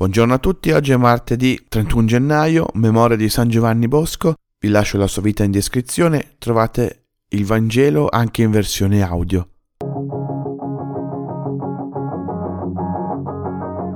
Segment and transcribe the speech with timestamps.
[0.00, 4.36] Buongiorno a tutti, oggi è martedì 31 gennaio, memoria di San Giovanni Bosco.
[4.58, 9.46] Vi lascio la sua vita in descrizione, trovate il Vangelo anche in versione audio.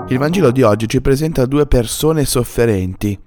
[0.09, 3.19] Il Vangelo di oggi ci presenta due persone sofferenti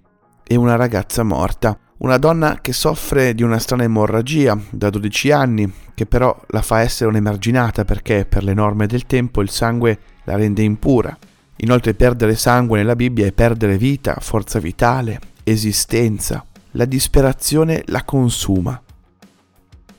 [0.43, 1.75] e una ragazza morta.
[1.97, 6.81] Una donna che soffre di una strana emorragia da 12 anni, che però la fa
[6.81, 11.17] essere un'emarginata perché per le norme del tempo il sangue la rende impura.
[11.57, 16.45] Inoltre perdere sangue nella Bibbia è perdere vita, forza vitale, esistenza.
[16.71, 18.79] La disperazione la consuma.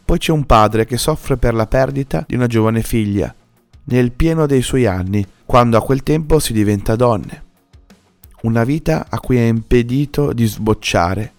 [0.05, 3.35] Poi c'è un padre che soffre per la perdita di una giovane figlia,
[3.85, 7.45] nel pieno dei suoi anni, quando a quel tempo si diventa donne.
[8.43, 11.33] Una vita a cui è impedito di sbocciare.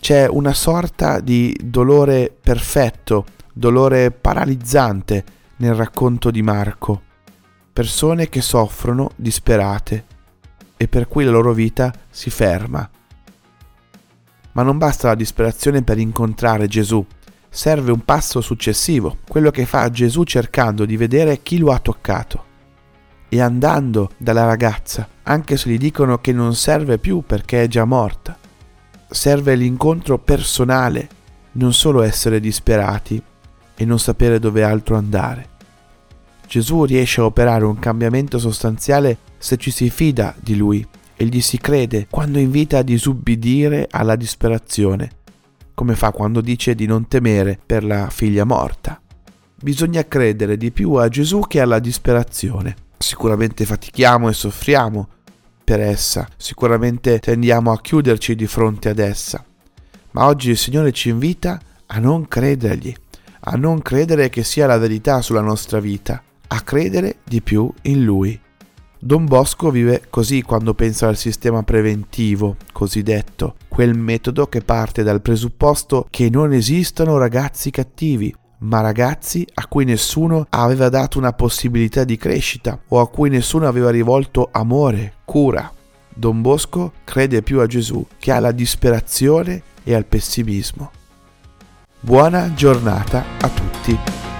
[0.00, 5.24] C'è una sorta di dolore perfetto, dolore paralizzante
[5.58, 7.10] nel racconto di Marco
[7.72, 10.04] persone che soffrono disperate
[10.76, 12.88] e per cui la loro vita si ferma.
[14.52, 17.04] Ma non basta la disperazione per incontrare Gesù,
[17.48, 22.50] serve un passo successivo, quello che fa Gesù cercando di vedere chi lo ha toccato.
[23.28, 27.86] E andando dalla ragazza, anche se gli dicono che non serve più perché è già
[27.86, 28.36] morta,
[29.08, 31.08] serve l'incontro personale,
[31.52, 33.22] non solo essere disperati
[33.74, 35.51] e non sapere dove altro andare.
[36.52, 40.86] Gesù riesce a operare un cambiamento sostanziale se ci si fida di Lui
[41.16, 45.12] e gli si crede quando invita a disubbidire alla disperazione,
[45.72, 49.00] come fa quando dice di non temere per la figlia morta.
[49.62, 52.76] Bisogna credere di più a Gesù che alla disperazione.
[52.98, 55.08] Sicuramente fatichiamo e soffriamo
[55.64, 59.42] per essa, sicuramente tendiamo a chiuderci di fronte ad essa,
[60.10, 62.94] ma oggi il Signore ci invita a non credergli,
[63.40, 66.22] a non credere che sia la verità sulla nostra vita,
[66.52, 68.38] a credere di più in lui.
[68.98, 75.22] Don Bosco vive così quando pensa al sistema preventivo, cosiddetto, quel metodo che parte dal
[75.22, 82.04] presupposto che non esistono ragazzi cattivi, ma ragazzi a cui nessuno aveva dato una possibilità
[82.04, 85.72] di crescita o a cui nessuno aveva rivolto amore, cura.
[86.14, 90.90] Don Bosco crede più a Gesù che alla disperazione e al pessimismo.
[91.98, 94.31] Buona giornata a tutti.